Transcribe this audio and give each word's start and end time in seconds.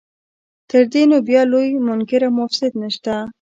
تر 0.69 0.83
دې 0.93 1.03
نو 1.09 1.17
بیا 1.27 1.41
لوی 1.51 1.69
منکر 1.87 2.21
او 2.25 2.31
مفسد 2.39 2.71
نشته. 2.81 3.13